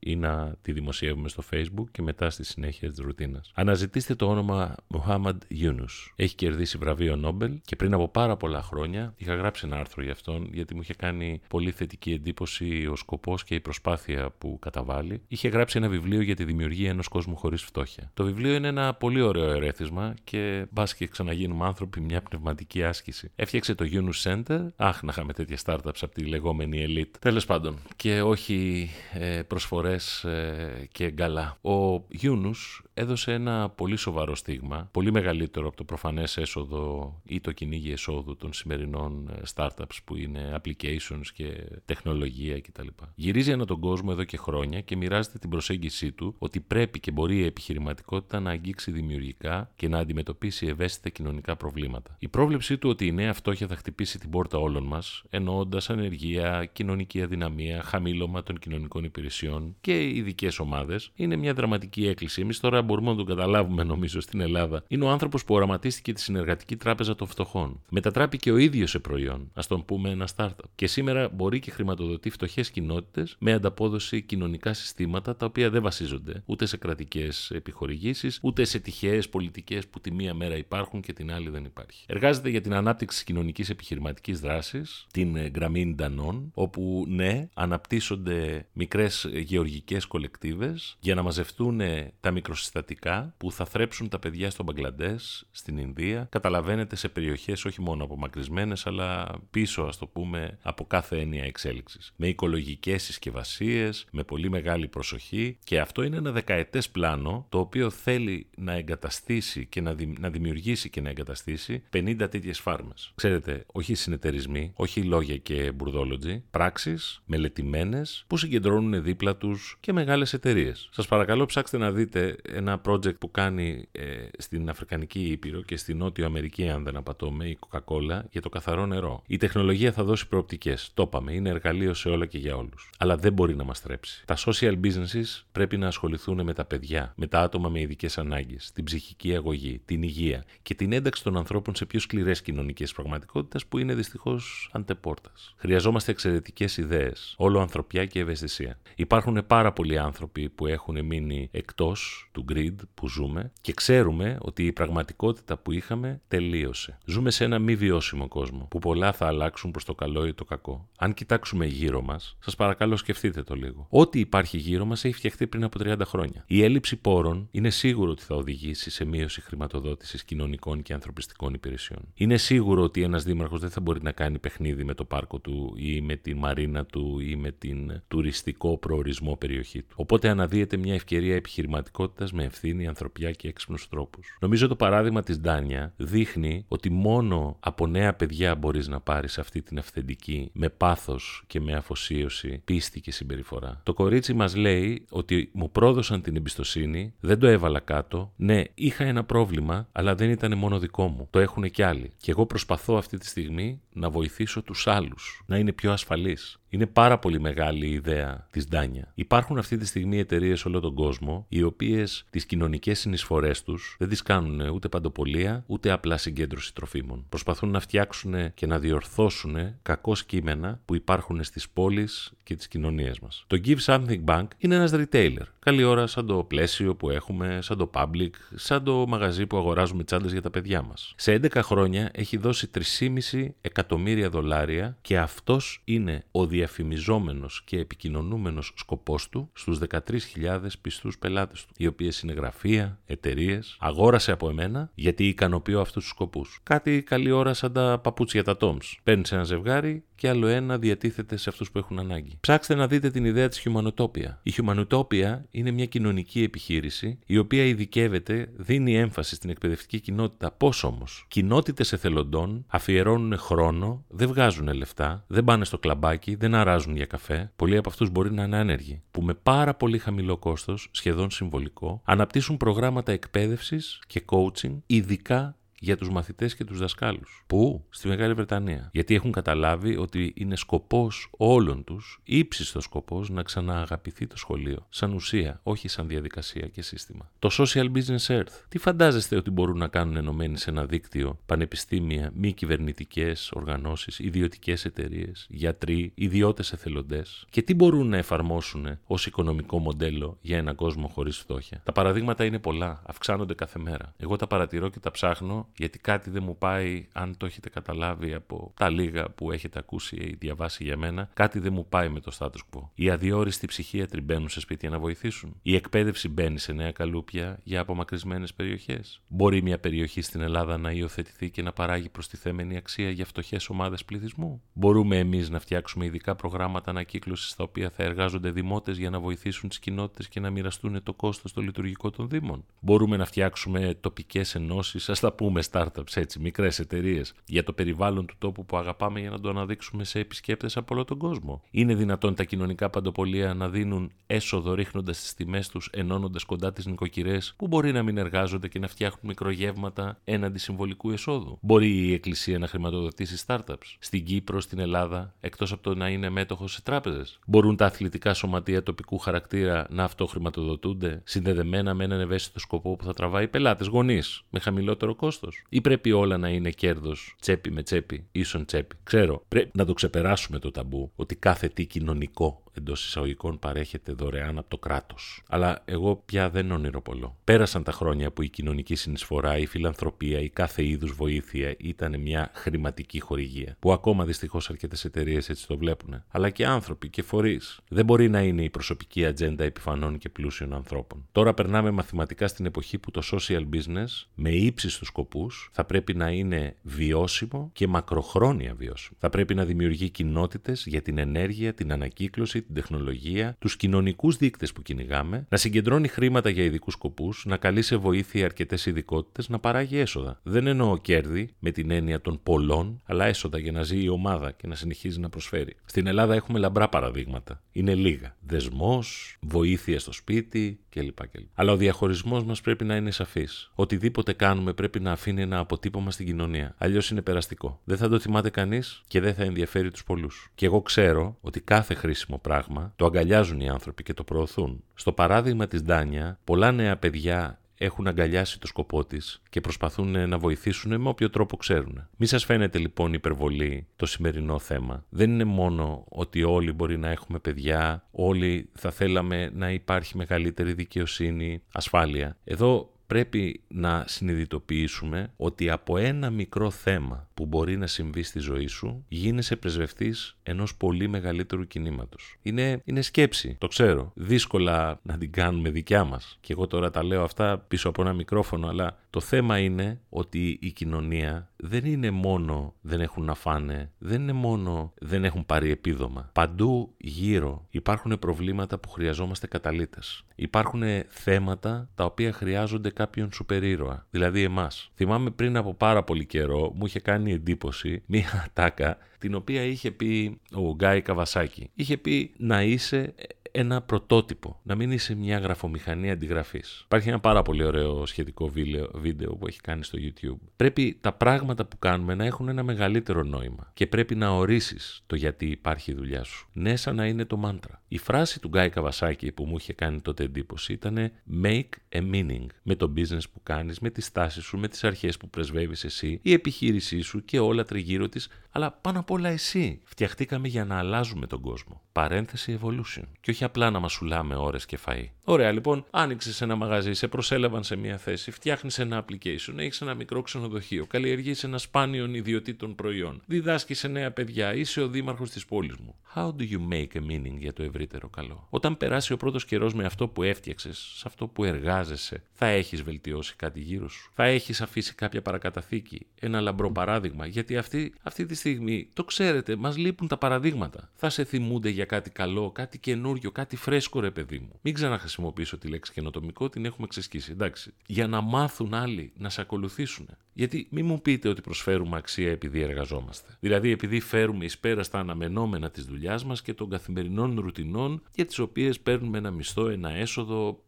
ή 0.01 0.17
να 0.17 0.55
τη 0.63 0.73
δημοσιεύουμε 0.73 1.29
στο 1.29 1.43
facebook 1.53 1.85
και 1.91 2.03
μετά 2.03 2.31
στη 2.31 2.45
συνέχεια 2.45 2.89
της 2.89 2.99
ρουτίνας. 2.99 3.51
Αναζητήστε 3.55 4.15
το 4.15 4.27
όνομα 4.27 4.75
Muhammad 4.95 5.37
Yunus. 5.61 6.13
Έχει 6.17 6.35
κερδίσει 6.35 6.79
βραβείο 6.79 7.17
Νόμπελ 7.17 7.61
και 7.65 7.77
πριν 7.77 7.95
από 7.95 8.09
πάρα 8.09 8.37
πολλά 8.37 8.63
χρόνια 8.63 9.15
είχα 9.17 9.35
γράψει 9.35 9.67
ένα 9.67 9.77
άρθρο 9.77 10.03
για 10.03 10.13
αυτόν 10.13 10.49
γιατί 10.53 10.75
μου 10.75 10.81
είχε 10.81 10.95
κάνει 10.95 11.41
πολύ 11.49 11.71
θετική 11.71 12.13
εντύπωση 12.13 12.87
ο 12.87 12.97
σκοπός 12.97 13.45
και 13.45 13.55
η 13.55 13.61
προσπάθεια 13.61 14.31
που 14.39 14.59
καταβάλει. 14.59 15.23
Είχε 15.29 15.49
γράψει 15.49 15.79
ένα 15.79 15.89
βιβλίο 15.89 16.21
για 16.21 16.35
τη 16.35 16.45
δημιουργία 16.45 16.91
ενός 16.91 17.09
κόσμου 17.09 17.37
χωρίς 17.37 17.63
φτώχεια. 17.63 18.11
Το 18.15 18.25
βιβλίο 18.25 18.55
είναι 18.55 18.69
ένα 18.69 18.95
πολύ 18.95 19.21
ωραίο 19.21 19.51
ερέθισμα 19.51 20.15
και 20.25 20.67
μπας 20.71 20.95
και 20.95 21.07
ξαναγίνουμε 21.07 21.65
άνθρωποι 21.65 22.01
μια 22.01 22.23
πνευματική 22.23 22.85
άσκηση. 22.85 23.31
Έφτιαξε 23.37 23.75
το 23.75 23.85
Yunus 23.93 24.31
Center. 24.31 24.67
Αχ, 24.77 25.03
να 25.03 25.13
είχαμε 25.13 25.33
τέτοια 25.33 25.59
startups 25.65 26.01
από 26.01 26.15
τη 26.15 26.25
λεγόμενη 26.25 26.87
elite. 26.89 27.17
Τέλος 27.21 27.47
πάντων. 27.47 27.79
Και 27.97 28.23
όχι 28.23 28.91
ε, 29.13 29.43
προσφορές 29.43 29.96
ε, 30.25 30.89
και 30.93 31.11
γκαλά. 31.11 31.59
Ο 31.61 32.05
Γιούνους 32.09 32.86
έδωσε 32.99 33.33
ένα 33.33 33.69
πολύ 33.69 33.97
σοβαρό 33.97 34.35
στίγμα, 34.35 34.89
πολύ 34.93 35.13
μεγαλύτερο 35.13 35.67
από 35.67 35.77
το 35.77 35.85
προφανές 35.85 36.37
έσοδο 36.37 37.15
ή 37.25 37.41
το 37.41 37.53
κυνήγι 37.53 37.93
εσόδου 37.93 38.37
των 38.37 38.53
σημερινών 38.53 39.29
ε, 39.29 39.43
startups 39.55 39.97
που 40.05 40.17
είναι 40.17 40.61
applications 40.63 41.27
και 41.35 41.45
τεχνολογία 41.85 42.61
κτλ. 42.61 42.87
Γυρίζει 43.15 43.53
ανά 43.53 43.65
τον 43.65 43.81
κόσμο 43.81 44.09
εδώ 44.13 44.25
και 44.25 44.37
χρόνια 44.37 44.81
και 44.81 44.97
μοιράζεται 44.97 45.39
την 45.39 45.51
προσέγγιση 45.51 46.13
του 46.13 46.35
ότι 46.39 46.61
πρέπει 46.61 47.01
και 47.01 47.11
μπορεί 47.11 47.37
η 47.37 47.45
επιχειρηματικότητα 47.45 48.41
να 48.41 48.51
αγγίξει 48.51 48.91
δημιουργικά 48.91 49.71
και 49.77 49.89
να 49.89 49.99
αντιμετωπίσει 49.99 50.67
ευαίσθητα 50.67 51.09
κοινωνικά 51.09 51.57
προβλήματα. 51.57 52.17
Η 52.19 52.29
πρόβλεψή 52.29 52.79
του 52.79 52.89
ότι 52.89 53.07
η 53.07 53.13
νέα 53.13 53.33
φτώχεια 53.33 53.67
θα 53.67 53.77
χτυπήσει 53.77 54.19
την 54.19 54.31
πόρτα 54.31 54.59
όλων 54.59 54.85
μας, 54.85 55.23
εννοώντας 55.31 55.91
ανεργία, 55.91 56.65
κοινωνική 56.73 57.23
αδυναμία, 57.23 57.83
χαμήλωμα 57.83 58.43
των 58.43 58.59
κοινωνικών 58.59 59.05
υπηρεσιών 59.05 59.77
και 59.81 60.09
ειδικές 60.09 60.59
ομάδες, 60.59 61.11
είναι 61.15 61.37
μια 61.37 61.55
δραματική 61.55 62.07
έκκληση. 62.07 62.41
Εμείς 62.41 62.61
τώρα 62.61 62.83
μπορούμε 62.87 63.11
να 63.11 63.17
τον 63.17 63.27
καταλάβουμε, 63.27 63.83
νομίζω, 63.83 64.21
στην 64.21 64.41
Ελλάδα. 64.41 64.85
Είναι 64.89 65.05
ο 65.05 65.09
άνθρωπος 65.09 65.45
που 65.45 65.55
οραματίστηκε 65.55 66.13
τη 66.13 66.21
συνεργατική 66.21 66.77
τράπεζα 66.77 67.15
των 67.15 67.27
φτωχών. 67.27 67.81
Μετατράπηκε 67.91 68.51
ο 68.53 68.57
ίδιος 68.57 68.91
σε 68.91 68.99
προϊόν, 68.99 69.51
ας 69.55 69.67
τον 69.67 69.85
πούμε 69.85 70.11
ένα 70.11 70.29
startup. 70.37 70.51
Και 70.75 70.87
σήμερα 70.87 71.29
μπορεί 71.29 71.61
και 71.61 71.71
χρηματοδοτεί 71.71 72.31
φτωχές 72.31 72.71
κοινότητες 72.71 73.37
με 73.39 73.53
ανταπόδοση 73.53 74.23
κοινωνικά 74.23 74.73
συστήματα 74.73 75.37
τα 75.37 75.47
οποία 75.47 75.71
δεν 75.71 75.83
βασίζονται 75.83 76.43
ούτε 76.47 76.67
σε 76.67 76.77
κρατικές 76.77 77.51
επιχορηγήσεις, 77.51 78.39
ούτε 78.43 78.65
σε 78.65 78.79
τυχαίες 78.79 79.29
πολιτικές 79.29 79.89
που 79.89 80.01
τη 80.01 80.13
μία 80.13 80.35
μέρα 80.35 80.57
υπάρχουν 80.57 81.01
και 81.01 81.13
την 81.13 81.33
άλλη 81.33 81.49
δεν 81.49 81.65
υπάρχει. 81.65 82.05
Εργάζεται 82.07 82.49
για 82.49 82.61
την 82.61 82.75
ανάπτυξη 82.75 83.25
κοινωνικής 83.25 83.71
επιχειρηματικής 83.71 84.41
δράσης, 84.41 85.07
την 85.13 85.37
γραμμή 85.55 85.95
Ντανών, 85.95 86.51
όπου 86.55 87.05
ναι, 87.09 87.49
αναπτύσσονται 87.55 88.67
μικρές 88.73 89.29
γεωργικές 89.33 90.07
κολεκτίβες 90.07 90.97
για 91.01 91.15
να 91.15 91.23
μαζευτούν 91.23 91.81
τα 92.21 92.31
μικροσυστατικά 92.77 93.35
που 93.37 93.53
θα 93.53 93.65
θρέψουν 93.65 94.09
τα 94.09 94.19
παιδιά 94.19 94.51
στο 94.51 94.63
Μπαγκλαντές, 94.63 95.47
στην 95.51 95.79
Ινδία. 95.79 96.27
Καταλαβαίνετε 96.31 96.97
σε 96.97 97.09
περιοχές 97.09 97.65
όχι 97.65 97.81
μόνο 97.81 98.05
απομακρυσμένες, 98.05 98.87
αλλά 98.87 99.29
πίσω, 99.51 99.83
ας 99.83 99.99
το 99.99 100.07
πούμε, 100.07 100.59
από 100.63 100.87
κάθε 100.87 101.19
έννοια 101.19 101.45
εξέλιξης. 101.45 102.13
Με 102.17 102.29
οικολογικές 102.29 103.03
συσκευασίες, 103.03 104.07
με 104.11 104.23
πολύ 104.23 104.51
μεγάλη 104.51 104.89
προσοχή 104.89 105.59
και 105.65 105.81
αυτό 105.81 106.03
είναι 106.03 106.17
ένα 106.17 106.31
δεκαετές 106.31 106.91
πλάνο 106.91 107.47
το 107.49 107.59
οποίο 107.59 107.91
θέλει 107.91 108.47
να 108.57 108.73
εγκαταστήσει 108.73 109.67
και 109.67 109.81
να, 109.81 109.95
να 110.19 110.31
δημιουργήσει 110.31 110.91
και 110.91 111.01
να 111.01 111.09
εγκαταστήσει 111.09 111.83
50 111.93 112.17
τέτοιες 112.31 112.59
φάρμες. 112.59 113.13
Ξέρετε, 113.15 113.65
όχι 113.73 113.95
συνεταιρισμοί, 113.95 114.73
όχι 114.75 115.03
λόγια 115.03 115.37
και 115.37 115.73
μπουρδόλοτζι, 115.73 116.43
πράξεις 116.51 117.23
μελετημένες 117.25 118.25
που 118.27 118.37
συγκεντρώνουν 118.37 119.03
δίπλα 119.03 119.37
τους 119.37 119.77
και 119.81 119.93
μεγάλες 119.93 120.33
εταιρείες. 120.33 120.89
Σας 120.93 121.07
παρακαλώ 121.07 121.47
ψάξτε 121.47 121.79
να 121.79 121.93
δείτε 121.93 122.37
ένα 122.67 122.81
project 122.85 123.19
που 123.19 123.31
κάνει 123.31 123.89
ε, 123.93 124.03
στην 124.39 124.69
Αφρικανική 124.69 125.21
Ήπειρο 125.21 125.63
και 125.63 125.77
στην 125.77 125.97
Νότιο 125.97 126.27
Αμερική, 126.27 126.69
αν 126.69 126.85
δεν 126.85 126.97
απατώμε, 126.97 127.49
η 127.49 127.59
Coca-Cola 127.69 128.21
για 128.31 128.41
το 128.41 128.49
καθαρό 128.49 128.87
νερό. 128.87 129.23
Η 129.27 129.37
τεχνολογία 129.37 129.93
θα 129.93 130.05
δώσει 130.05 130.29
προοπτικές. 130.29 130.91
Το 130.95 131.03
είπαμε, 131.03 131.33
είναι 131.33 131.49
εργαλείο 131.49 131.95
σε 131.95 132.09
όλα 132.09 132.27
και 132.27 132.39
για 132.39 132.57
όλους. 132.57 132.91
Αλλά 132.99 133.17
δεν 133.17 133.33
μπορεί 133.33 133.55
να 133.57 133.65
μας 133.65 133.81
τρέψει. 133.81 134.23
Τα 134.27 134.37
social 134.37 134.81
businesses 134.85 135.43
πρέπει 135.53 135.77
να 135.77 135.87
ασχοληθούν 135.87 136.43
με 136.43 136.53
τα 136.53 136.65
παιδιά, 136.65 137.13
με 137.17 137.27
τα 137.27 137.41
άτομα 137.41 137.69
με 137.69 137.81
ειδικές 137.81 138.19
ανάγκες, 138.19 138.73
την 138.73 138.85
ψυχική 138.85 139.35
αγωγή, 139.35 139.81
την 139.85 140.03
υγεία 140.03 140.45
και 140.63 140.75
την 140.75 140.93
ένταξη 140.93 141.23
των 141.23 141.37
ανθρώπων 141.37 141.75
σε 141.75 141.87
πιο 141.87 142.01
σκληρές 142.01 142.43
κοινωνικές 142.43 142.93
πραγματικότητες 142.93 143.67
που 143.67 143.79
είναι 143.79 143.95
δυστυχώς 143.95 144.71
αντεπόρτας. 144.73 145.55
Χρειαζόμαστε 145.57 146.11
εξαιρετικές 146.11 146.77
ιδέες, 146.77 147.35
όλο 147.37 147.61
ανθρωπιά 147.61 148.07
και 148.07 148.21
ευαισθησία. 148.21 148.79
Υπάρχουν 148.97 149.47
πάρα 149.47 149.73
πολλοί 149.73 149.99
άνθρωποι 149.99 150.49
που 150.49 150.67
έχουν 150.67 151.05
μείνει 151.05 151.49
εκτός 151.53 152.29
του 152.33 152.45
grid 152.57 152.75
που 152.95 153.09
ζούμε 153.09 153.53
και 153.61 153.73
ξέρουμε 153.73 154.39
ότι 154.41 154.67
η 154.67 154.73
πραγματικότητα 154.73 155.57
που 155.57 155.73
είχαμε 155.73 156.21
τελείωσε. 156.29 156.99
Ζούμε 157.05 157.31
σε 157.31 157.45
ένα 157.45 157.59
μη 157.59 157.75
βιώσιμο 157.77 158.29
κόσμο 158.29 158.67
που 158.71 158.79
πολλά 158.79 159.13
θα 159.13 159.27
αλλάξουν 159.27 159.71
προς 159.71 159.85
το 159.85 159.95
καλό 159.95 160.27
ή 160.27 160.35
το 160.35 160.45
κακό. 160.45 160.89
Αν 160.99 161.15
κοιτάξουμε 161.15 161.67
γύρω 161.67 162.03
μας, 162.03 162.37
σας 162.41 162.57
παρακαλώ 162.57 162.97
σκεφτείτε 162.97 163.43
το 163.43 163.55
λίγο. 163.55 163.87
Ό,τι 163.91 164.21
υπάρχει 164.21 164.59
γύρω 164.59 164.85
μας 164.85 165.05
έχει 165.05 165.15
φτιαχτεί 165.15 165.47
πριν 165.47 165.65
από 165.65 165.79
30 165.85 166.01
χρόνια. 166.05 166.45
Η 166.47 166.63
έλλειψη 166.63 166.97
πόρων 166.97 167.49
είναι 167.51 167.71
σίγουρο 167.71 168.11
ότι 168.11 168.23
θα 168.23 168.35
οδηγήσει 168.35 168.91
σε 168.91 169.05
μείωση 169.05 169.41
χρηματοδότησης 169.41 170.25
κοινωνικών 170.25 170.83
και 170.83 170.93
ανθρωπιστικών 170.93 171.55
υπηρεσιών. 171.55 172.01
Είναι 172.15 172.37
σίγουρο 172.37 172.83
ότι 172.83 173.03
ένας 173.03 173.25
δήμαρχος 173.25 173.61
δεν 173.61 173.71
θα 173.71 173.81
μπορεί 173.81 174.03
να 174.03 174.13
κάνει 174.13 174.39
παιχνίδι 174.39 174.85
με 174.85 174.95
το 174.95 175.05
πάρκο 175.05 175.39
του 175.39 175.75
ή 175.77 176.01
με 176.01 176.17
τη 176.17 176.35
μαρίνα 176.35 176.85
του 176.85 177.19
ή 177.21 177.37
με 177.37 177.51
την 177.53 178.03
τουριστικό 178.09 178.79
προορισμό 178.79 179.37
περιοχή 179.37 179.83
του. 179.83 179.95
Οπότε 179.99 180.29
αναδύεται 180.29 180.77
μια 180.77 180.95
ευκαιρία 180.95 181.35
επιχειρηματικότητας 181.35 182.33
με 182.33 182.46
ευθύνη, 182.47 182.87
ανθρωπιά 182.87 183.31
και 183.31 183.49
έξυπνους 183.49 183.89
τρόπους. 183.89 184.37
Νομίζω 184.41 184.69
το 184.69 184.77
παράδειγμα 184.77 185.23
της 185.23 185.41
Ντάνια 185.41 185.93
δείχνει 185.97 186.65
ότι 186.69 186.91
μόνο 186.91 187.57
από 187.61 187.87
νέα 187.87 188.15
παιδιά 188.15 188.55
μπορείς 188.55 188.89
να 188.89 189.01
πάρεις 189.01 189.39
αυτή 189.39 189.63
την 189.63 189.79
αυθεντική, 189.79 190.51
με 190.53 190.69
πάθος 190.69 191.45
και 191.47 191.61
με 191.61 191.73
αφοσίωση, 191.73 192.61
πίστη 192.65 193.01
και 193.01 193.13
συμπεριφορά. 193.13 193.81
Το 193.83 193.95
κορίτσι 193.95 194.35
μας 194.35 194.57
λέει 194.57 195.07
ότι 195.11 195.51
μου 195.53 195.71
πρόδωσαν 195.71 196.23
την 196.23 196.37
εμπιστοσύνη, 196.37 197.15
δεν 197.21 197.39
το 197.39 197.47
έβαλα 197.47 197.81
κάτω. 197.81 198.33
Ναι, 198.37 198.63
είχα 198.75 199.05
ένα 199.05 199.25
πρόβλημα, 199.25 199.89
αλλά 199.93 200.15
δεν 200.15 200.31
ήταν 200.31 200.59
μόνο 200.59 200.79
δικό 200.79 201.09
μου. 201.09 201.27
Το 201.31 201.39
έχουν 201.39 201.71
κι 201.71 201.83
άλλοι. 201.83 202.13
Και 202.17 202.31
εγώ 202.31 202.47
προσπαθώ 202.47 202.97
αυτή 202.97 203.19
τη 203.19 203.27
στιγμή 203.27 203.81
να 203.97 204.11
βοηθήσω 204.11 204.63
τους 204.63 204.87
άλλους 204.87 205.43
να 205.47 205.57
είναι 205.59 205.73
πιο 205.73 205.93
ασφαλεί. 205.93 206.39
Είναι 206.69 206.87
πάρα 206.87 207.19
πολύ 207.19 207.41
μεγάλη 207.41 207.87
η 207.87 207.93
ιδέα 207.93 208.47
της 208.51 208.69
Ντάνια. 208.69 209.13
Υπάρχουν 209.15 209.59
αυτή 209.59 209.77
τη 209.77 209.87
στιγμή 209.87 210.19
εταιρείες 210.19 210.61
σε 210.61 210.69
όλο 210.69 210.81
τον 210.81 210.95
κόσμο, 210.95 211.47
οι 211.49 211.63
οποίες 211.63 212.25
τις 212.31 212.47
κοινωνικές 212.47 212.99
συνεισφορές 212.99 213.63
τους 213.63 213.97
δεν 213.99 214.09
τις 214.09 214.23
κάνουν 214.23 214.61
ούτε 214.69 214.89
παντοπολία, 214.89 215.65
ούτε 215.67 215.91
απλά 215.91 216.17
συγκέντρωση 216.17 216.75
τροφίμων. 216.75 217.27
Προσπαθούν 217.29 217.71
να 217.71 217.81
φτιάξουν 217.81 218.55
και 218.55 218.67
να 218.67 218.79
διορθώσουν 218.79 219.57
κακό 219.83 220.13
κείμενα 220.27 220.81
που 220.85 220.95
υπάρχουν 220.95 221.45
στις 221.45 221.69
πόλεις 221.69 222.33
και 222.43 222.55
τις 222.55 222.69
κοινωνίες 222.69 223.21
μας. 223.21 223.45
Το 223.47 223.61
Give 223.65 223.79
Something 223.85 224.25
Bank 224.25 224.47
είναι 224.59 224.75
ένας 224.75 224.93
retailer. 224.95 225.47
Καλή 225.59 225.85
ώρα 225.85 226.07
σαν 226.07 226.27
το 226.27 226.45
πλαίσιο 226.45 226.95
που 226.95 227.11
έχουμε, 227.11 227.59
σαν 227.63 227.79
το 227.79 227.91
public, 227.95 228.31
σαν 228.55 228.85
το 228.85 229.07
μαγαζί 229.07 229.47
που 229.47 229.57
αγοράζουμε 229.57 230.05
τσάντες 230.05 230.33
για 230.33 230.43
τα 230.43 230.51
παιδιά 230.51 230.83
μας. 230.83 231.15
Σε 231.17 231.33
11 231.33 231.63
χρόνια 231.63 232.11
έχει 232.13 232.37
δώσει 232.37 232.71
3,5 232.75 233.55
εκατομμύρια 233.61 233.86
δολάρια 234.31 234.97
και 235.01 235.19
αυτός 235.19 235.81
είναι 235.85 236.25
ο 236.31 236.47
διαφημιζόμενος 236.47 237.63
και 237.65 237.79
επικοινωνούμενος 237.79 238.73
σκοπός 238.77 239.29
του 239.29 239.51
στους 239.53 239.79
13.000 239.89 240.61
πιστούς 240.81 241.19
πελάτες 241.19 241.65
του, 241.65 241.73
οι 241.77 241.87
οποίες 241.87 242.21
είναι 242.21 242.33
γραφεία, 242.33 242.99
εταιρείες, 243.07 243.77
αγόρασε 243.81 244.33
από 244.33 244.49
εμένα 244.49 244.91
γιατί 244.95 245.29
ικανοποιώ 245.29 245.81
αυτούς 245.81 246.03
τους 246.03 246.13
σκοπούς. 246.13 246.61
Κάτι 246.63 247.03
καλή 247.03 247.31
ώρα 247.31 247.55
σαν 247.55 247.73
τα 247.73 248.01
παπούτσια 248.03 248.45
τα 248.45 248.57
Toms. 248.61 248.95
Παίρνει 249.03 249.23
ένα 249.31 249.45
ζευγάρι 249.45 250.05
και 250.17 250.29
άλλο 250.29 250.47
ένα 250.47 250.79
διατίθεται 250.79 251.37
σε 251.37 251.51
αυτούς 251.51 251.71
που 251.71 251.79
έχουν 251.79 251.99
ανάγκη. 251.99 252.39
Ψάξτε 252.41 252.75
να 252.75 252.87
δείτε 252.87 253.11
την 253.11 253.25
ιδέα 253.25 253.49
της 253.49 253.67
Humanutopia. 253.67 254.37
Η 254.43 254.53
Humanutopia 254.57 255.39
είναι 255.51 255.71
μια 255.71 255.87
κοινωνική 255.87 256.43
επιχείρηση 256.43 257.19
η 257.27 257.39
οποία 257.39 257.65
ειδικεύεται, 257.65 258.49
δίνει 258.57 258.97
έμφαση 258.97 259.35
στην 259.35 259.51
εκπαιδευτική 259.51 260.01
κοινότητα. 260.01 260.51
Πώς 260.51 260.85
όμως; 260.85 261.27
Κοινότητες 261.29 261.93
εθελοντών 261.93 262.65
αφιερώνουν 262.67 263.39
χρόνο, 263.39 264.05
δεν 264.09 264.29
βγάζουν 264.29 264.73
λεφτά, 264.73 265.25
δεν 265.27 265.45
πάνε 265.45 265.65
στο 265.65 265.79
κλαμπάκι, 265.79 266.35
δεν 266.35 266.55
αράζουν 266.55 266.97
για 266.97 267.07
καφέ. 267.07 267.53
Πολλοί 267.57 267.77
από 267.77 267.89
αυτούς 267.89 268.11
μπορεί 268.11 268.33
να 268.33 268.43
είναι 268.43 268.57
άνεργοι, 268.57 269.03
που 269.11 269.23
με 269.23 269.35
πάρα 269.35 269.75
πολύ 269.75 269.99
χαμηλό 269.99 270.37
κόστος, 270.37 270.89
σχεδόν 270.93 271.31
συμβολικό, 271.31 272.01
αναπτύσσουν 272.05 272.57
προγράμματα 272.57 273.13
εκπαίδευσης 273.13 274.03
και 274.07 274.25
coaching, 274.27 274.77
ειδικά 274.87 275.57
για 275.87 275.97
τους 275.97 276.11
μαθητές 276.11 276.55
και 276.55 276.65
τους 276.65 276.79
δασκάλους. 276.79 277.45
Πού; 277.47 277.85
Στη 277.91 278.09
Μεγάλη 278.09 278.35
Βρετανία. 278.35 278.91
Γιατί 278.93 279.15
έχουν 279.15 279.33
καταλάβει 279.33 279.97
ότι 279.97 280.33
είναι 280.37 280.57
σκοπός 280.57 281.29
όλων 281.37 281.85
τους, 281.85 282.21
ύψιστος 282.25 282.85
σκοπός, 282.85 283.31
να 283.31 283.43
ξανααγαπηθεί 283.43 284.27
το 284.27 284.37
σχολείο. 284.37 284.87
Σαν 284.89 285.13
ουσία, 285.13 285.61
όχι 285.63 285.89
σαν 285.89 286.09
διαδικασία 286.09 286.67
και 286.67 286.83
σύστημα. 286.83 287.31
Το 287.39 287.49
Social 287.53 287.93
Business 287.93 288.27
Earth. 288.27 288.65
Τι 288.69 288.79
φαντάζεστε 288.79 289.37
ότι 289.37 289.51
μπορούν 289.51 289.79
να 289.79 289.89
κάνουν 289.89 290.17
ενωμένοι 290.17 290.59
σε 290.59 290.71
ένα 290.71 290.85
δίκτυο, 290.85 291.39
πανεπιστήμια, 291.47 292.31
μη 292.35 292.53
κυβερνητικές 292.53 293.51
οργανώσεις, 293.55 294.19
ιδιωτικές 294.19 294.85
εταιρείες, 294.85 295.47
γιατροί, 295.49 296.13
ιδιώτες 296.15 296.73
εθελοντές; 296.73 297.47
Και 297.51 297.63
τι 297.63 297.75
μπορούν 297.75 298.09
να 298.09 298.17
εφαρμόσουν 298.17 298.99
ως 299.07 299.27
οικονομικό 299.27 299.79
μοντέλο 299.79 300.39
για 300.41 300.57
έναν 300.57 300.75
κόσμο 300.75 301.09
χωρίς 301.09 301.37
φτώχεια; 301.39 301.81
Τα 301.85 301.93
παραδείγματα 301.93 302.45
είναι 302.45 302.59
πολλά, 302.59 303.03
αυξάνονται 303.07 303.55
κάθε 303.55 303.79
μέρα. 303.79 304.15
Εγώ 304.17 304.37
τα 304.37 304.47
παρατηρώ 304.47 304.89
και 304.89 305.01
τα 305.01 305.11
ψάχνω 305.11 305.69
γιατί 305.77 305.99
κάτι 305.99 306.31
δεν 306.31 306.43
μου 306.43 306.59
πάει, 306.59 307.07
αν 307.13 307.37
το 307.37 307.47
έχετε 307.47 307.69
καταλάβει 307.69 308.35
από 308.35 308.73
τα 308.77 308.91
λίγα 308.91 309.31
που 309.31 309.53
έχετε 309.53 309.79
ακούσει 309.79 310.17
ή 310.17 310.37
διαβάσει 310.39 310.85
για 310.85 310.97
μένα, 310.97 311.31
κάτι 311.35 311.59
δεν 311.59 311.73
μου 311.73 311.87
πάει 311.89 312.09
με 312.09 312.21
το 312.21 312.37
status 312.39 312.77
quo. 312.77 312.89
Οι 312.95 313.11
αδιόριστοι 313.11 313.67
ψυχίατροι 313.67 314.21
μπαίνουν 314.21 314.49
σε 314.49 314.61
σπίτια 314.61 314.91
να 314.91 314.99
βοηθήσουν. 314.99 315.57
Η 315.63 315.75
εκπαίδευση 315.75 316.29
μπαίνει 316.29 316.59
σε 316.59 316.73
νέα 316.73 316.93
καλούπια 316.93 317.61
για 317.63 317.81
απομακρυσμένες 317.81 318.55
περιοχές. 318.55 319.21
Μπορεί 319.29 319.63
μια 319.63 319.79
περιοχή 319.79 320.21
στην 320.21 320.41
Ελλάδα 320.41 320.79
να 320.79 320.91
υιοθετηθεί 320.91 321.51
και 321.51 321.63
να 321.63 321.73
παράγει 321.73 322.09
προστιθέμενη 322.09 322.77
αξία 322.77 323.11
για 323.11 323.25
φτωχές 323.25 323.69
ομάδες 323.69 324.05
πληθυσμού. 324.05 324.63
Μπορούμε 324.73 325.19
εμείς 325.19 325.51
να 325.51 325.59
φτιάξουμε 325.59 326.05
ειδικά 326.05 326.35
προγράμματα 326.35 326.91
ανακύκλωσης 326.91 327.51
στα 327.51 327.65
οποία 327.65 327.91
θα 327.91 328.03
εργάζονται 328.03 328.51
δημότες 328.51 328.99
για 328.99 329.11
να 329.11 329.21
βοηθήσουν 329.21 329.69
τις 329.69 329.79
κοινότητες 329.79 330.29
και 330.29 330.41
να 330.41 330.51
μοιραστούν 330.51 331.03
το 331.03 331.13
κόστος 331.13 331.51
στο 331.51 331.61
λειτουργικό 331.61 332.11
των 332.11 332.29
Δήμων. 332.29 332.65
Μπορούμε 332.81 333.17
να 333.17 333.25
φτιάξουμε 333.25 333.97
τοπικές 334.01 334.55
ενώσεις, 334.55 335.09
ας 335.09 335.21
τα 335.21 335.33
πούμε 335.33 335.56
startups, 335.71 336.15
έτσι, 336.15 336.41
μικρές 336.41 336.79
εταιρείες, 336.79 337.35
για 337.47 337.65
το 337.65 337.73
περιβάλλον 337.73 338.27
του 338.27 338.35
τόπου 338.39 338.65
που 338.67 338.77
αγαπάμε 338.77 339.21
για 339.21 339.31
να 339.31 339.41
το 339.41 339.49
αναδείξουμε 339.49 340.05
σε 340.05 340.19
επισκέπτες 340.19 340.77
από 340.77 340.95
όλο 340.95 341.05
τον 341.05 341.19
κόσμο. 341.19 341.63
Είναι 341.71 341.95
δυνατόν 341.95 342.35
τα 342.35 342.45
κοινωνικά 342.45 342.91
παντοπολία 342.91 343.55
να 343.55 343.69
δίνουν 343.69 344.13
έσοδο 344.27 344.75
ρίχνοντας 344.75 345.21
τις 345.21 345.35
τιμές 345.35 345.69
τους, 345.69 345.89
ενώνοντας 345.93 346.45
κοντά 346.45 346.73
τις 346.73 346.87
νοικοκυρές, 346.87 347.55
που 347.57 347.67
μπορεί 347.67 347.93
να 347.93 348.03
μην 348.03 348.19
εργάζονται 348.19 348.69
και 348.69 348.79
να 348.79 348.89
φτιάχνουν 348.89 349.23
μικρογεύματα 349.23 350.21
έναντι 350.25 350.59
συμβολικού 350.59 351.11
εσόδου. 351.11 351.59
Μπορεί 351.61 351.89
η 351.89 352.13
Εκκλησία 352.13 352.59
να 352.59 352.67
χρηματοδοτήσει 352.67 353.45
startups. 353.47 353.97
Στην 353.99 354.25
Κύπρο, 354.25 354.61
στην 354.61 354.79
Ελλάδα, 354.79 355.35
εκτός 355.41 355.73
από 355.73 355.83
το 355.83 355.95
να 355.95 356.09
είναι 356.09 356.31
μέτοχος 356.31 356.73
σε 356.73 356.83
τράπεζες. 356.83 357.39
Μπορούν 357.47 357.77
τα 357.77 357.87
αθλητικά 357.87 358.35
σωματεία 358.35 358.83
τοπικού 358.83 359.19
χαρακτήρα 359.19 359.87
να 359.91 360.05
αυτοχρηματοδοτούνται, 360.05 361.21
συνδεδεμένα 361.25 361.95
με 361.95 362.05
έναν 362.05 362.21
ευαίσθητο 362.21 362.59
σκοπό 362.59 362.97
που 362.97 363.05
θα 363.05 363.13
τραβάει 363.13 363.49
πελάτες 363.49 363.87
γονείς 363.87 364.43
με 364.51 364.61
χαμηλότερο 364.61 365.15
κόστος 365.15 365.46
ή 365.69 365.81
πρέπει 365.81 366.13
όλα 366.13 366.37
να 366.37 366.49
είναι 366.49 366.71
κέρδος 366.71 367.35
τσέπη 367.41 367.71
με 367.71 367.83
τσέπη, 367.83 368.27
ίσον 368.33 368.65
τσέπη; 368.65 368.97
Ξέρω, 369.03 369.45
πρέπει 369.49 369.71
να 369.75 369.85
το 369.85 369.93
ξεπεράσουμε 369.93 370.59
το 370.59 370.71
ταμπού 370.71 371.13
ότι 371.17 371.35
κάθε 371.37 371.69
τι 371.69 371.85
κοινωνικό 371.87 372.63
εντός 372.77 373.07
εισαγωγικών 373.07 373.59
παρέχεται 373.59 374.13
δωρεάν 374.13 374.59
από 374.59 374.69
το 374.69 374.79
κράτος. 374.79 375.43
Αλλά 375.49 375.83
εγώ 375.85 376.23
πια 376.27 376.51
δεν 376.51 376.71
ονειροπολώ. 376.71 377.37
Πέρασαν 377.45 377.83
τα 377.83 377.93
χρόνια 377.93 378.31
που 378.31 378.43
η 378.43 378.49
κοινωνική 378.49 378.95
συνεισφορά, 378.95 379.59
η 379.59 379.67
φιλανθρωπία, 379.67 380.41
η 380.41 380.49
κάθε 380.49 380.85
είδους 380.85 381.13
βοήθεια 381.13 381.75
ήταν 381.79 382.21
μια 382.21 382.51
χρηματική 382.55 383.21
χορηγία. 383.21 383.77
Που 383.79 383.93
ακόμα 383.93 384.25
δυστυχώς 384.25 384.71
αρκετές 384.71 385.05
εταιρείες 385.05 385.49
έτσι 385.49 385.67
το 385.67 385.77
βλέπουν. 385.77 386.23
Αλλά 386.29 386.51
και 386.51 386.67
άνθρωποι 386.67 387.09
και 387.09 387.23
φορείς. 387.23 387.81
Δεν 387.89 388.05
μπορεί 388.05 388.29
να 388.29 388.41
είναι 388.41 388.63
η 388.63 388.71
προσωπική 388.71 389.27
ατζέντα 389.27 389.65
επιφανών 389.65 390.19
και 390.19 390.29
πλούσιων 390.29 390.75
ανθρώπων. 390.75 391.27
Τώρα 391.33 391.55
περνάμε 391.55 391.91
μαθηματικά 391.91 392.49
στην 392.49 392.67
εποχή 392.67 392.99
που 392.99 393.11
το 393.11 393.23
social 393.33 393.65
business 393.75 394.27
με 394.35 394.51
ύψιστους 394.51 395.07
σκοπούς 395.07 395.71
θα 395.73 395.85
πρέπει 395.85 396.15
να 396.15 396.31
είναι 396.31 396.77
βιώσιμο 396.83 397.71
και 397.73 397.87
μακροχρόνια 397.87 398.75
βιώσιμο. 398.75 399.17
Θα 399.21 399.31
πρέπει 399.31 399.55
να 399.55 399.65
δημιουργεί 399.65 400.11
κοινότητες 400.11 400.87
για 400.87 401.03
την 401.03 401.19
ενέργεια, 401.19 401.75
την 401.75 401.93
ανακύκλωση, 401.93 402.66
την 402.67 402.75
τεχνολογία, 402.75 403.57
τους 403.59 403.77
κοινωνικούς 403.77 404.37
δείκτες 404.37 404.73
που 404.73 404.83
κυνηγάμε, 404.83 405.47
να 405.49 405.57
συγκεντρώνει 405.57 406.09
χρήματα 406.09 406.51
για 406.51 406.65
ειδικούς 406.65 406.93
σκοπούς, 406.93 407.45
να 407.47 407.57
καλεί 407.57 407.83
σε 407.83 407.97
βοήθεια 407.97 408.45
αρκετές 408.45 408.87
ειδικότητες, 408.87 409.49
να 409.49 409.59
παράγει 409.59 409.99
έσοδα. 409.99 410.41
Δεν 410.43 410.67
εννοώ 410.67 410.99
κέρδη 410.99 411.49
με 411.59 411.71
την 411.71 411.91
έννοια 411.91 412.21
των 412.21 412.41
πολλών, 412.43 413.03
αλλά 413.05 413.25
έσοδα 413.27 413.59
για 413.59 413.73
να 413.73 413.83
ζει 413.83 414.03
η 414.03 414.09
ομάδα 414.09 414.51
και 414.51 414.67
να 414.67 414.75
συνεχίζει 414.75 415.21
να 415.21 415.29
προσφέρει. 415.29 415.77
Στην 415.85 416.07
Ελλάδα 416.07 416.35
έχουμε 416.35 416.59
λαμπρά 416.59 416.89
παραδείγματα. 416.89 417.63
Είναι 417.73 417.95
λίγα. 417.95 418.37
Δεσμός, 418.41 419.37
βοήθεια 419.41 420.01
στο 420.01 420.13
σπίτι 420.13 420.81
κλπ. 421.01 421.19
Αλλά 421.55 421.73
ο 421.73 421.77
διαχωρισμός 421.77 422.45
μας 422.45 422.61
πρέπει 422.61 422.85
να 422.85 422.97
είναι 422.97 423.11
σαφής. 423.11 423.71
Οτιδήποτε 423.75 424.33
κάνουμε 424.33 424.73
πρέπει 424.73 425.01
να 425.01 425.13
αφήνει 425.13 425.43
ένα 425.43 425.59
αποτύπωμα 425.59 426.11
στην 426.11 426.27
κοινωνία. 426.27 426.75
Αλλιώς 426.79 427.11
είναι 427.11 427.23
περαστικό. 427.23 427.81
Δεν 427.85 427.97
θα 427.97 428.09
το 428.09 428.19
θυμάται 428.19 428.51
κανείς 428.51 429.03
και 429.07 429.21
δεν 429.21 429.35
θα 429.35 429.43
ενδιαφέρει 429.43 429.91
τους 429.91 430.05
πολλούς. 430.05 430.51
Και 430.55 430.67
εγώ 430.67 430.83
ξέρω 430.83 431.37
ότι 431.41 431.61
κάθε 431.61 431.95
χρήσιμο 431.95 432.39
πράγμα 432.39 432.93
το 432.97 433.07
αγκαλιάζουν 433.07 433.61
οι 433.61 433.69
άνθρωποι 433.69 434.03
και 434.03 434.15
το 434.15 434.25
προωθούν. 434.25 434.83
Στο 434.95 435.13
παράδειγμα 435.13 435.69
της 435.69 435.83
Ντάνια, 435.83 436.39
πολλά 436.45 436.73
νέα 436.73 436.97
παιδιά 436.97 437.61
έχουν 437.79 438.07
αγκαλιάσει 438.07 438.61
το 438.61 438.67
σκοπό 438.67 439.05
της 439.05 439.43
και 439.51 439.61
προσπαθούν 439.61 440.29
να 440.29 440.39
βοηθήσουν 440.39 441.01
με 441.01 441.09
όποιο 441.09 441.31
τρόπο 441.31 441.57
ξέρουν. 441.57 442.09
Μη 442.17 442.27
σας 442.27 442.45
φαίνεται 442.45 442.79
λοιπόν 442.79 443.13
υπερβολή 443.13 443.87
το 443.97 444.07
σημερινό 444.07 444.59
θέμα; 444.59 445.05
Δεν 445.09 445.31
είναι 445.31 445.45
μόνο 445.45 446.05
ότι 446.09 446.43
όλοι 446.43 446.73
μπορεί 446.73 446.99
να 446.99 447.09
έχουμε 447.09 447.39
παιδιά, 447.39 448.07
όλοι 448.11 448.69
θα 448.73 448.91
θέλαμε 448.91 449.51
να 449.55 449.73
υπάρχει 449.73 450.17
μεγαλύτερη 450.17 450.73
δικαιοσύνη, 450.73 451.63
ασφάλεια. 451.73 452.37
Εδώ 452.45 452.91
πρέπει 453.07 453.61
να 453.69 454.05
συνειδητοποιήσουμε 454.07 455.33
ότι 455.37 455.71
από 455.71 455.97
ένα 455.97 456.31
μικρό 456.31 456.71
θέμα 456.71 457.29
που 457.35 457.47
μπορεί 457.47 457.77
να 457.77 457.87
συμβεί 457.87 458.23
στη 458.23 458.39
ζωή 458.39 458.67
σου 458.67 459.05
γίνεσαι 459.09 459.57
πρεσβευτής 459.57 460.37
ενός 460.43 460.77
πολύ 460.77 461.09
μεγαλύτερου 461.09 461.67
κινήματος. 461.67 462.37
Είναι, 462.43 462.81
είναι 462.85 463.03
σκέψη, 463.03 463.57
το 463.61 463.67
ξέρω. 463.69 464.13
Δύσκολα 464.15 465.01
να 465.03 465.19
την 465.19 465.33
κάνουμε 465.33 465.71
δικιά 465.71 466.05
μας. 466.05 466.39
Και 466.41 466.53
εγώ 466.53 466.67
τώρα 466.67 466.91
τα 466.91 467.05
λέω 467.05 467.23
αυτά 467.23 467.59
πίσω 467.59 467.89
από 467.89 468.03
ένα 468.03 468.13
μικρόφωνο, 468.13 468.69
αλλά 468.69 468.99
το 469.17 469.23
θέμα 469.23 469.59
είναι 469.59 470.01
ότι 470.09 470.59
η 470.61 470.71
κοινωνία 470.71 471.51
δεν 471.57 471.85
είναι 471.85 472.11
μόνο 472.11 472.75
δεν 472.81 473.01
έχουν 473.01 473.25
να 473.25 473.35
φάνε, 473.35 473.93
δεν 473.99 474.23
είναι 474.23 474.33
μόνο 474.33 474.93
δεν 474.99 475.25
έχουν 475.25 475.47
πάρει 475.47 475.71
επίδομα. 475.71 476.31
Παντού 476.33 476.95
γύρω 476.97 477.67
υπάρχουν 477.71 478.19
προβλήματα 478.19 478.79
που 478.79 478.89
χρειαζόμαστε 478.89 479.47
καταλήτες. 479.47 480.25
Υπάρχουν 480.35 480.83
θέματα 481.09 481.89
τα 481.95 482.05
οποία 482.05 482.33
χρειάζονται 482.33 482.91
κάποιον 482.91 483.33
σούπερ 483.33 483.63
ήρωα, 483.63 484.07
δηλαδή 484.11 484.43
εμάς. 484.43 484.91
Θυμάμαι 484.95 485.31
πριν 485.31 485.57
από 485.57 485.75
πάρα 485.75 486.03
πολύ 486.03 486.27
καιρό 486.27 486.73
μου 486.75 486.87
είχε 486.87 487.01
κάνει 487.01 487.33
εντύπωση 487.33 488.03
μία 488.07 488.43
ατάκα 488.47 488.99
την 489.19 489.35
οποία 489.35 489.63
είχε 489.63 489.91
πει 489.91 490.41
ο 490.53 490.75
Γκάι 490.75 491.03
Καβασάκη. 491.03 491.71
Είχε 491.75 491.97
πει 491.97 492.35
να 492.37 492.63
είσαι 492.63 493.15
ένα 493.59 493.83
πρωτότυπο, 493.83 494.61
να 494.63 494.75
μην 494.75 494.91
είσαι 494.91 495.15
μια 495.15 495.39
γραφομηχανή 495.39 496.11
αντιγραφής. 496.11 496.83
Υπάρχει 496.85 497.09
ένα 497.09 497.21
πάρα 497.21 497.43
πολύ 497.43 497.65
ωραίο 497.65 498.07
σχετικό 498.07 498.53
βίντεο 498.95 499.37
που 499.37 499.47
έχει 499.47 499.61
κάνει 499.61 499.85
στο 499.85 499.99
YouTube. 500.01 500.49
Πρέπει 500.57 500.99
τα 501.01 501.13
πράγματα 501.13 501.65
που 501.65 501.79
κάνουμε 501.79 502.15
να 502.15 502.25
έχουν 502.25 502.49
ένα 502.49 502.63
μεγαλύτερο 502.63 503.23
νόημα 503.23 503.71
και 503.75 503.87
πρέπει 503.87 504.15
να 504.15 504.31
ορίσεις 504.31 505.03
το 505.07 505.17
γιατί 505.17 505.47
υπάρχει 505.47 505.91
η 505.91 505.95
δουλειά 505.95 506.25
σου. 506.25 506.49
Ναι, 506.53 506.77
σαν 506.77 506.95
να 506.95 507.07
είναι 507.07 507.25
το 507.25 507.37
μάντρα. 507.37 507.83
Η 507.89 507.99
φράση 507.99 508.41
του 508.41 508.49
Γκάι 508.49 508.69
Καβασάκη 508.69 509.33
που 509.33 509.45
μου 509.45 509.57
είχε 509.57 509.73
κάνει 509.73 510.01
τότε 510.01 510.25
εντύπωση 510.25 510.73
ήταν 510.73 511.11
Make 511.43 511.71
a 511.93 512.01
meaning 512.13 512.47
με 512.63 512.75
το 512.75 512.93
business 512.97 513.25
που 513.33 513.43
κάνεις, 513.43 513.79
με 513.79 513.91
τη 513.91 514.01
στάση 514.01 514.41
σου, 514.41 514.59
με 514.59 514.69
τις 514.69 514.85
αρχές 514.85 515.17
που 515.17 515.31
πρεσβεύεις 515.31 515.85
εσύ, 515.85 516.21
η 516.23 516.33
επιχείρησή 516.33 517.01
σου 517.01 517.25
και 517.25 517.39
όλα 517.39 517.65
τριγύρω 517.65 518.09
της, 518.09 518.29
αλλά 518.51 518.73
πάνω 518.73 518.99
απ' 518.99 519.11
όλα 519.11 519.29
εσύ. 519.29 519.81
Φτιαχτήκαμε 519.85 520.49
για 520.49 520.65
να 520.65 520.79
αλλάζουμε 520.79 521.27
τον 521.27 521.41
κόσμο. 521.41 521.83
Παρένθεση 521.93 522.59
evolution. 522.63 523.03
Και 523.21 523.31
όχι 523.31 523.45
απλά 523.47 523.71
να 523.71 523.79
μασουλάμε 523.79 524.35
ώρες 524.35 524.67
και 524.67 524.79
φαΐ. 524.87 525.05
Ωραία, 525.25 525.53
λοιπόν, 525.53 525.85
άνοιξες 525.91 526.41
ένα 526.41 526.57
μαγαζί, 526.57 526.93
σε 526.93 527.09
προσέλαβαν 527.09 527.65
σε 527.65 527.77
μια 527.77 527.97
θέση, 527.97 528.31
φτιάχνεις 528.31 528.79
ένα 528.79 529.05
application, 529.05 529.55
έχεις 529.57 529.81
ένα 529.81 529.95
μικρό 529.95 530.23
ξενοδοχείο, 530.23 530.87
καλλιεργείς 530.87 531.45
ένα 531.45 531.59
σπάνιο 531.59 532.15
ιδιωτήτων 532.15 532.75
προϊόν, 532.75 533.23
διδάσκεις 533.27 533.79
σε 533.79 533.89
νέα 533.89 534.11
παιδιά, 534.11 534.55
είσαι 534.55 534.81
ο 534.81 534.89
δήμαρχος 534.89 535.31
της 535.31 535.45
πόλης 535.45 535.77
μου. 535.77 535.95
How 536.15 536.27
do 536.27 536.43
you 536.43 536.73
make 536.73 536.97
a 536.97 537.11
meaning 537.11 537.37
για 537.39 537.53
το 537.53 537.63
ευρύτερο 537.63 538.09
καλό; 538.09 538.47
Όταν 538.51 538.77
περάσει 538.77 539.13
ο 539.13 539.17
πρώτος 539.17 539.45
καιρός 539.45 539.75
με 539.75 539.85
αυτό 539.85 540.09
που 540.09 540.23
έφτιαξες, 540.23 540.93
σε 540.95 541.05
αυτό 541.07 541.27
που 541.27 541.45
εργάζεσαι, 541.45 542.23
θα 542.33 542.47
έχεις 542.47 542.83
βελτιώσει 542.83 543.35
κάτι 543.37 543.61
γύρω 543.61 543.89
σου; 543.89 544.11
Θα 544.15 544.25
έχεις 544.25 544.61
αφήσει 544.61 544.95
κάποια 544.95 545.23
παρακαταθήκη, 545.23 546.07
ένα 546.21 546.41
λαμπρό 546.41 546.73
παράδειγμα, 546.73 547.27
γιατί 547.27 547.57
αυτή, 547.57 547.95
αυτή 548.03 548.27
τη 548.27 548.35
στιγμή, 548.35 548.89
το 548.93 549.05
ξέρετε, 549.05 549.57
μας 549.57 549.77
λείπουν 549.77 550.09
τα 550.09 550.17
παραδείγματα. 550.17 550.91
Θα 550.95 551.11
σε 551.11 551.25
θυμούνται 551.25 551.69
για 551.69 551.85
κάτι 551.85 552.11
καλό, 552.11 552.51
κάτι 552.51 552.79
καινούριο, 552.79 553.31
κάτι 553.37 553.57
φρέσκο, 553.57 554.01
ρε 554.01 554.11
παιδί 554.11 554.39
μου. 554.39 554.59
Μην 554.63 554.75
ξαναχρησιμοποιήσω 554.75 555.59
τη 555.59 555.69
λέξη 555.69 555.93
καινοτομικό, 555.93 556.49
την 556.49 556.65
έχουμε 556.65 556.87
ξεσκίσει. 556.87 557.33
Εντάξει. 557.33 557.75
Για 557.87 558.07
να 558.07 558.21
μάθουν 558.21 558.75
άλλοι 558.75 559.13
να 559.17 559.29
σε 559.31 559.41
ακολουθήσουν. 559.41 560.09
Γιατί 560.37 560.67
μην 560.71 560.87
μου 560.87 561.01
πείτε 561.03 561.29
ότι 561.29 561.41
προσφέρουμε 561.41 561.97
αξία 561.97 562.31
επειδή 562.31 562.61
εργαζόμαστε. 562.61 563.37
Δηλαδή 563.41 563.71
επειδή 563.71 564.01
φέρουμε 564.01 564.45
εις 564.45 564.59
πέρα 564.59 564.83
στα 564.83 564.99
αναμενόμενα 564.99 565.71
της 565.71 565.85
δουλειάς 565.85 566.25
μας 566.25 566.43
και 566.43 566.55
των 566.55 566.71
καθημερινών 566.71 567.41
ρουτινών 567.41 568.03
για 568.15 568.27
τις 568.27 568.39
οποίες 568.39 568.81
παίρνουμε 568.81 569.19
ένα 569.19 569.31
μισθό, 569.31 569.69
ένα 569.69 569.91
έσοδο, 569.91 570.63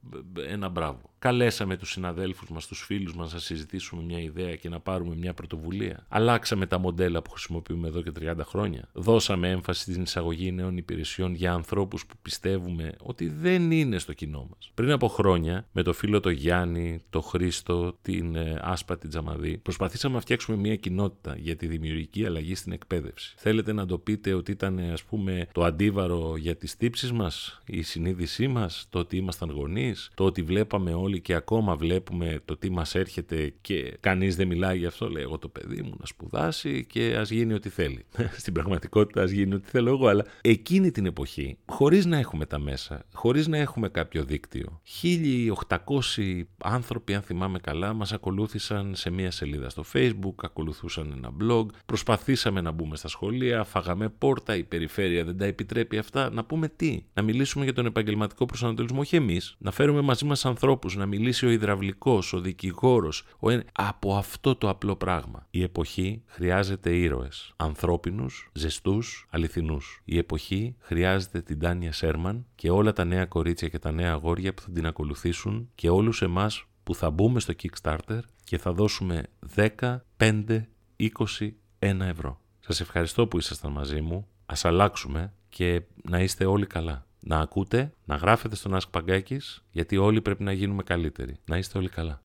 ένα 0.49 0.69
μπράβο. 0.69 1.01
Καλέσαμε 1.19 1.77
τους 1.77 1.91
συναδέλφους 1.91 2.51
μας, 2.51 2.67
τους 2.67 2.83
φίλους 2.83 3.15
μας 3.15 3.33
να 3.33 3.39
συζητήσουμε 3.39 4.03
μια 4.03 4.21
ιδέα 4.21 4.57
και 4.57 4.69
να 4.69 4.81
πάρουμε 4.81 5.15
μια 5.17 5.35
πρωτοβουλία. 5.35 6.07
Αλλάξαμε 6.09 6.67
τα 6.67 6.79
μοντέλα 6.79 7.23
που 7.23 7.31
χρησιμοποιούμε 7.31 7.89
εδώ 7.89 8.03
και 8.03 8.13
30 8.21 8.35
χρόνια. 8.45 8.89
Δώσαμε 8.93 9.51
έμφαση 9.51 9.81
στην 9.81 10.03
εισαγωγή 10.03 10.53
νέων 10.53 10.77
υπηρεσιών 10.77 11.35
για 11.35 11.53
ανθρώπους 11.53 12.07
που 12.07 12.15
πιστεύουμε 12.23 12.95
ότι 13.03 13.29
δεν 13.29 13.71
είναι 13.71 13.99
στο 13.99 14.13
κοινό 14.13 14.49
μας. 14.51 14.71
Πριν 14.75 14.91
από 14.91 15.09
χρόνια, 15.09 15.69
με 15.73 15.83
το 15.83 15.93
φίλο 15.93 16.21
το 16.21 16.31
Γιάννη, 16.31 17.01
το 17.11 17.21
Χρήστο, 17.21 17.99
την 18.03 18.37
ε, 18.37 18.61
Άσπατη 18.63 19.09
Τζαμαδί, 19.09 19.58
προσπαθήσαμε 19.63 20.15
να 20.15 20.21
φτιάξουμε 20.21 20.57
μια 20.57 20.77
κοινότητα 20.77 21.37
για 21.39 21.57
τη 21.57 21.67
δημιουργική 21.67 22.27
αλλαγή 22.27 22.55
στην 22.55 22.73
εκπαίδευση. 22.73 23.35
Θέλετε 23.37 23.73
να 23.73 23.87
το 23.87 23.99
πείτε 23.99 24.35
ότι 24.35 24.51
ήταν, 24.51 24.79
ας 24.79 25.05
πούμε, 25.05 25.49
το 25.53 25.65
αντίβαρο 25.65 26.37
για 26.37 26.57
τις 26.57 26.77
τύψεις 26.77 27.13
μας, 27.13 27.63
η 27.67 27.83
συνείδησή 27.83 28.49
μας, 28.49 28.87
το 28.91 28.99
ότι 28.99 29.17
ήμασταν 29.17 29.51
γονείς, 29.51 30.11
το 30.15 30.25
ότι 30.25 30.43
βλέπαμε 30.43 30.95
όλοι 30.95 31.21
και 31.21 31.35
ακόμα 31.35 31.77
βλέπουμε 31.77 32.41
το 32.45 32.57
τι 32.57 32.71
μας 32.71 32.95
έρχεται 32.95 33.55
και 33.61 33.97
κανείς 34.01 34.37
δεν 34.37 34.47
μιλάει 34.47 34.79
γι' 34.79 34.87
αυτό. 34.87 35.09
Λέει, 35.09 35.23
εγώ 35.23 35.39
το 35.39 35.49
παιδί 35.49 35.83
μου 35.83 35.95
να 35.99 36.07
σπουδάσει 36.07 36.87
και 36.87 37.17
ας 37.17 37.31
γίνει 37.31 37.55
ό,τι 37.55 37.69
θέλει. 37.69 38.05
στην 38.43 38.53
πραγματικότητα, 38.53 39.23
ας 39.23 39.31
γίνει 39.31 39.55
ό,τι 39.55 39.69
θέλω 39.69 39.91
εγώ, 39.91 40.07
αλλά 40.07 40.25
εκείνη 40.41 40.91
την 40.91 41.07
εποχή, 41.07 41.59
χωρίς 41.67 42.07
να 42.07 42.19
έχουμε 42.19 42.47
τα 42.47 42.59
μέσα, 42.59 43.05
χωρίς 43.13 43.47
να 43.47 43.57
έχουμε 43.57 43.89
κάποιο 43.89 44.25
δίκτυο, 44.25 44.81
1800 45.69 46.43
άνθρωποι, 46.59 47.15
αν 47.15 47.23
θυμάμαι 47.23 47.59
καλά, 47.59 47.93
μας 47.93 48.13
ακολούθησαν 48.13 48.95
σε 48.95 49.11
μία 49.11 49.31
σελίδα 49.31 49.48
στο 49.67 49.85
Facebook, 49.93 50.35
ακολουθούσαν 50.43 51.13
ένα 51.17 51.31
blog, 51.41 51.67
προσπαθήσαμε 51.87 52.61
να 52.61 52.71
μπούμε 52.71 52.97
στα 52.97 53.09
σχολεία, 53.09 53.65
φάγαμε 53.65 54.09
πόρτα, 54.09 54.57
η 54.57 54.65
περιφέρεια 54.65 55.25
δεν 55.25 55.39
τα 55.39 55.45
επιτρέπει 55.45 55.99
αυτά. 55.99 56.31
Να 56.31 56.45
πούμε 56.45 56.69
τι, 56.69 57.05
να 57.15 57.23
μιλήσουμε 57.23 57.65
για 57.65 57.75
τον 57.75 57.87
επαγγελματικό 57.87 58.45
προσανατολισμό, 58.45 59.01
όχι 59.01 59.17
εμείς, 59.17 59.57
να 59.59 59.71
φέρουμε 59.71 60.01
μαζί 60.01 60.25
μας 60.25 60.45
ανθρώπους, 60.45 60.97
να 60.97 61.07
μιλήσει 61.07 61.47
ο 61.47 61.51
υδραυλικός, 61.51 62.33
ο 62.33 62.41
δικηγόρος, 62.41 63.25
ο... 63.39 63.49
από 63.73 64.17
αυτό 64.17 64.57
το 64.57 64.69
απλό 64.69 64.97
πράγμα. 64.97 65.47
Η 65.51 65.63
εποχή 65.63 66.23
χρειάζεται 66.27 66.97
ήρωες, 66.97 67.53
ανθρώπινους, 67.57 68.51
ζεστούς, 68.53 69.27
αληθινούς. 69.31 70.03
Η 70.05 70.19
εποχή 70.19 70.77
χρειάζεται 70.79 71.41
την 71.41 71.59
Τάνια 71.59 71.93
Σέρμαν 71.93 72.47
και 72.55 72.71
όλα 72.71 72.93
τα 72.93 73.05
νέα 73.05 73.27
κορίτσια 73.27 73.69
και 73.69 73.79
τα 73.79 73.93
νέα 73.93 74.13
αγόρια 74.13 74.55
που 74.55 74.63
θα 74.63 74.71
την 74.71 74.87
ακολουθήσουν 74.87 75.69
και 75.75 75.89
όλους 75.89 76.23
εμάς 76.23 76.67
που 76.89 76.95
θα 76.95 77.11
μπούμε 77.11 77.41
στο 77.41 77.55
Kickstarter 77.63 78.19
και 78.45 78.59
θα 78.59 78.73
δώσουμε 78.73 79.23
10, 79.57 79.99
5, 80.17 80.63
20, 80.97 81.09
1 81.79 82.01
ευρώ. 82.01 82.41
Σας 82.59 82.81
ευχαριστώ 82.81 83.27
που 83.27 83.39
ήσασταν 83.39 83.73
μαζί 83.73 84.01
μου. 84.01 84.29
Ας 84.47 84.65
αλλάξουμε 84.65 85.33
και 85.49 85.83
να 86.03 86.19
είστε 86.19 86.45
όλοι 86.45 86.67
καλά. 86.67 87.07
Να 87.21 87.39
ακούτε, 87.39 87.93
να 88.05 88.17
γράφετε 88.17 88.57
στον 88.57 88.75
Ask 88.75 88.91
Paγκάκης, 88.91 89.65
γιατί 89.71 89.97
όλοι 89.97 90.23
πρέπει 90.23 90.43
να 90.43 90.53
γίνουμε 90.53 90.83
καλύτεροι. 90.83 91.37
Να 91.45 91.57
είστε 91.57 91.79
όλοι 91.79 91.89
καλά. 91.89 92.21